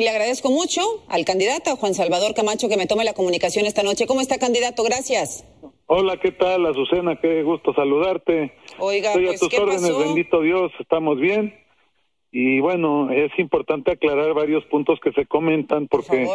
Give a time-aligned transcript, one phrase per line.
[0.00, 4.06] le agradezco mucho al candidato Juan Salvador Camacho que me tome la comunicación esta noche.
[4.06, 4.82] ¿Cómo está, candidato?
[4.82, 5.44] Gracias.
[5.86, 7.16] Hola, ¿qué tal, Azucena?
[7.20, 8.52] Qué gusto saludarte.
[8.78, 9.98] Oiga, Estoy pues, a tus ¿qué órdenes, pasó?
[9.98, 11.54] bendito Dios, estamos bien.
[12.32, 16.28] Y bueno, es importante aclarar varios puntos que se comentan Por porque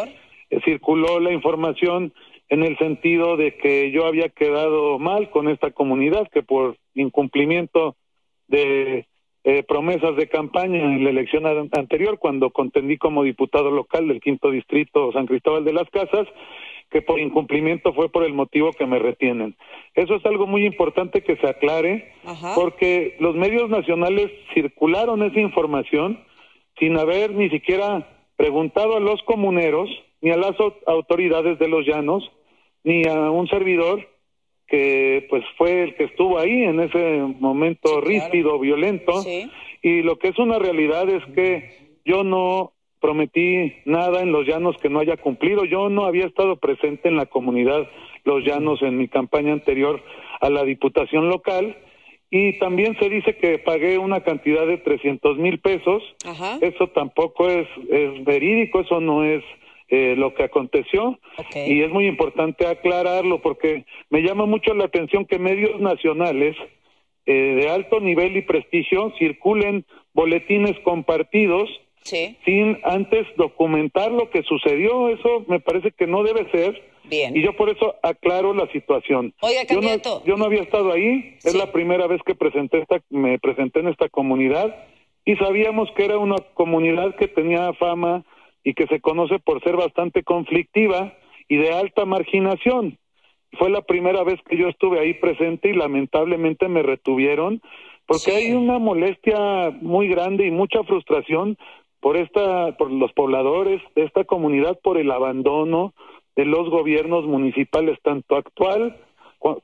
[0.50, 2.12] eh, circuló la información
[2.48, 7.96] en el sentido de que yo había quedado mal con esta comunidad, que por incumplimiento
[8.46, 9.06] de
[9.48, 14.20] eh, promesas de campaña en la elección an- anterior, cuando contendí como diputado local del
[14.20, 16.26] quinto distrito San Cristóbal de las Casas,
[16.90, 19.54] que por incumplimiento fue por el motivo que me retienen.
[19.94, 22.54] Eso es algo muy importante que se aclare, Ajá.
[22.56, 26.18] porque los medios nacionales circularon esa información
[26.78, 28.06] sin haber ni siquiera
[28.36, 29.88] preguntado a los comuneros,
[30.22, 32.30] ni a las au- autoridades de los llanos,
[32.84, 34.06] ni a un servidor
[34.66, 38.06] que pues fue el que estuvo ahí en ese momento Sí, claro.
[38.06, 39.12] ríspido, violento.
[39.22, 39.50] Sí.
[39.82, 41.70] Y lo que es una realidad es que
[42.04, 45.64] yo no prometí nada en los llanos que no haya cumplido.
[45.64, 47.88] Yo no había estado presente en la comunidad
[48.24, 50.02] Los Llanos en mi campaña anterior
[50.40, 51.76] a la diputación local.
[52.28, 56.02] Y también se dice que pagué una cantidad de 300 mil pesos.
[56.24, 56.58] Ajá.
[56.60, 59.44] Eso tampoco es, es verídico, eso no es
[59.88, 61.18] eh, lo que aconteció.
[61.54, 66.56] Y es muy importante aclararlo porque me llama mucho la atención que medios nacionales
[67.26, 69.84] eh, de alto nivel y prestigio circulen
[70.14, 71.68] boletines compartidos
[72.02, 72.36] Sí.
[72.44, 75.08] sin antes documentar lo que sucedió.
[75.08, 76.80] Eso me parece que no debe ser.
[77.02, 77.36] Bien.
[77.36, 79.34] Y yo por eso aclaro la situación.
[79.40, 83.00] Oiga, yo no, yo no había estado ahí, es la primera vez que presenté esta,
[83.10, 84.86] me presenté en esta comunidad
[85.24, 88.24] y sabíamos que era una comunidad que tenía fama
[88.66, 91.14] y que se conoce por ser bastante conflictiva
[91.48, 92.98] y de alta marginación.
[93.52, 97.62] Fue la primera vez que yo estuve ahí presente y lamentablemente me retuvieron
[98.06, 98.48] porque Sí.
[98.48, 101.56] hay una molestia muy grande y mucha frustración
[102.00, 105.94] por esta por los pobladores de esta comunidad por el abandono
[106.34, 108.96] de los gobiernos municipales tanto actual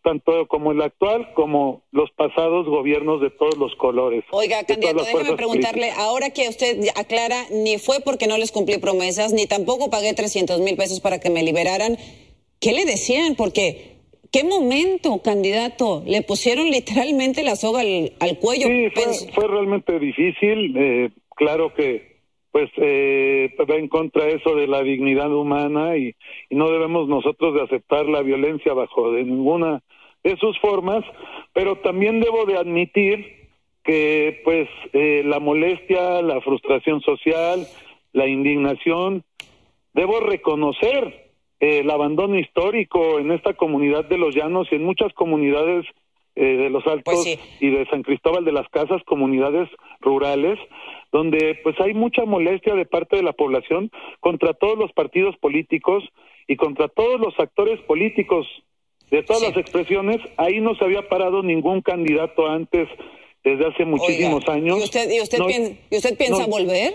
[0.03, 4.24] tanto como el actual como los pasados gobiernos de todos los colores.
[4.30, 9.33] Oiga, candidato, déjeme preguntarle, ahora que usted aclara, ni fue porque no les cumplí promesas,
[9.33, 11.97] ni tampoco pagué 300 mil pesos para que me liberaran,
[12.61, 13.35] ¿qué le decían?
[13.35, 13.97] Porque,
[14.30, 16.02] ¿qué momento, candidato?
[16.07, 18.68] Le pusieron literalmente la soga al, al cuello.
[18.68, 20.77] Sí, fue, Pens- fue realmente difícil.
[20.77, 22.11] eh, claro que
[22.52, 26.14] pues eh, va en contra eso de la dignidad humana y,
[26.51, 29.83] y no debemos nosotros de aceptar la violencia bajo de ninguna
[30.23, 31.05] de sus formas,
[31.52, 33.42] pero también debo de admitir
[33.83, 37.67] que pues eh, la molestia, la frustración social,
[38.12, 39.24] la indignación,
[39.95, 45.12] debo reconocer eh, el abandono histórico en esta comunidad de los llanos y en muchas
[45.14, 45.86] comunidades
[46.35, 47.39] eh, de los altos Pues sí.
[47.61, 49.68] y de San Cristóbal de las Casas, comunidades
[50.01, 50.58] rurales,
[51.12, 53.90] donde pues hay mucha molestia de parte de la población
[54.20, 56.02] contra todos los partidos políticos
[56.48, 58.46] y contra todos los actores políticos
[59.11, 59.48] de todas Sí.
[59.48, 60.17] las expresiones.
[60.39, 62.89] Ahí no se había parado ningún candidato antes
[63.45, 64.78] desde hace muchísimos Oiga, años.
[64.78, 66.92] ¿Y usted, y usted, No- pien- ¿y usted piensa no- volver?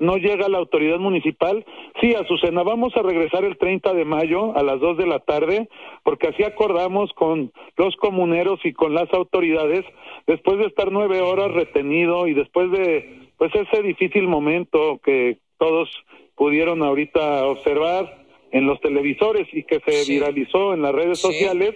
[0.00, 1.64] no llega la autoridad municipal.
[2.00, 5.68] Sí, Azucena, vamos a regresar el 30 de mayo a las 2 de la tarde,
[6.02, 9.84] porque así acordamos con los comuneros y con las autoridades,
[10.26, 15.88] después de estar nueve horas retenido y después de pues ese difícil momento que todos
[16.36, 18.22] pudieron ahorita observar
[18.52, 20.12] en los televisores y que se Sí.
[20.12, 21.26] viralizó en las redes Sí.
[21.26, 21.74] sociales,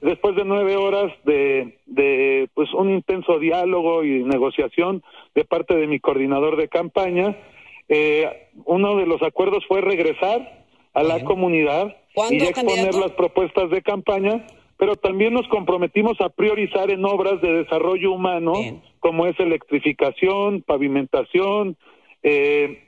[0.00, 5.04] después de nueve horas de, de pues un intenso diálogo y negociación
[5.36, 7.36] de parte de mi coordinador de campaña,
[7.88, 10.64] eh, uno de los acuerdos fue regresar
[10.94, 12.98] a la comunidad ¿Cuándo, y exponer candidato?
[13.00, 14.44] las propuestas de campaña,
[14.76, 18.82] pero también nos comprometimos a priorizar en obras de desarrollo humano, Bien.
[19.00, 21.76] como es electrificación, pavimentación,
[22.22, 22.84] eh,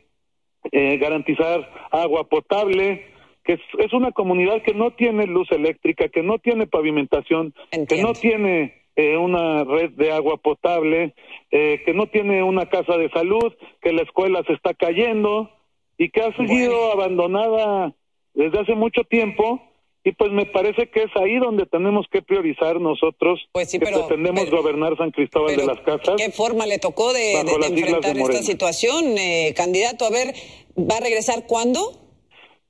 [0.72, 3.06] eh, garantizar agua potable,
[3.44, 8.02] que es, es una comunidad que no tiene luz eléctrica, que no tiene pavimentación, que
[8.02, 11.14] no tiene eh, una red de agua potable,
[11.50, 13.52] eh, que no tiene una casa de salud,
[13.82, 15.50] que la escuela se está cayendo
[15.98, 17.94] y que ha sido abandonada
[18.32, 19.62] desde hace mucho tiempo.
[20.06, 23.86] Y pues me parece que es ahí donde tenemos que priorizar nosotros Pues sí, que
[23.86, 26.14] pero- pretendemos pero- gobernar San Cristóbal Pero, de las Casas.
[26.16, 30.04] ¿Qué forma le tocó de, de- enfrentar esta situación, eh, candidato?
[30.06, 30.32] A ver,
[30.78, 31.80] ¿va a regresar cuándo?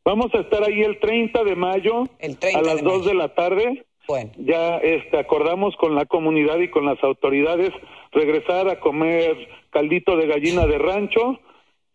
[0.03, 3.09] Vamos a estar ahí el 30 de mayo El 30 a las 2 mayo.
[3.11, 3.85] de la tarde.
[4.09, 7.71] Bueno, Ya este, acordamos con la comunidad y con las autoridades
[8.13, 9.37] regresar a comer
[9.71, 11.39] caldito de gallina de rancho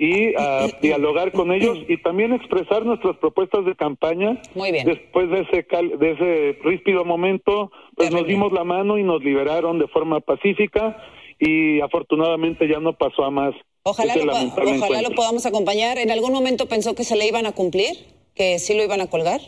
[0.03, 4.41] y a dialogar con ellos y también expresar nuestras propuestas de campaña.
[4.55, 4.83] Muy bien.
[4.87, 8.33] Después de ese cal- de ese ríspido momento, pues nos Terrible.
[8.33, 10.97] dimos la mano y nos liberaron de forma pacífica
[11.37, 13.53] y afortunadamente ya no pasó a más
[13.83, 15.99] Ojalá, lo, ojalá lo podamos acompañar.
[15.99, 17.93] ¿En algún momento pensó que se le iban a cumplir?
[18.35, 19.39] ¿Que sí lo iban a colgar?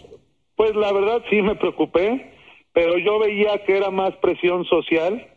[0.55, 2.31] Pues la verdad sí me preocupé,
[2.73, 5.27] pero yo veía que era más presión social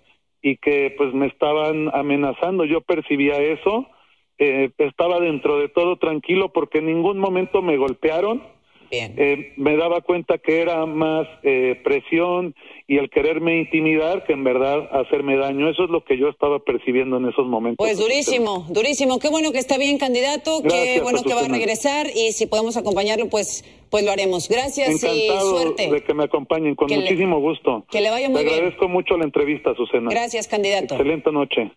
[0.43, 2.67] y que pues me estaban amenazando.
[2.67, 3.87] Yo percibía eso,
[4.39, 8.43] eh, estaba dentro de todo tranquilo porque en ningún momento me golpearon
[8.91, 12.55] eh, me daba cuenta que era más eh, presión
[12.87, 15.69] y el quererme intimidar que en verdad hacerme daño.
[15.69, 17.77] Eso es lo que yo estaba percibiendo en esos momentos.
[17.79, 19.19] Pues durísimo, durísimo.
[19.19, 20.63] Qué bueno que está bien, candidato.
[20.63, 24.49] Qué bueno que va a regresar y si podemos acompañarlo, pues, pues lo haremos.
[24.49, 25.91] Gracias y suerte.
[25.91, 27.85] de que me acompañen, con muchísimo gusto.
[27.91, 28.55] Que le vaya muy bien.
[28.55, 30.11] agradezco mucho la entrevista, Susana.
[30.11, 30.95] Gracias, candidato.
[30.95, 31.73] Excelente noche.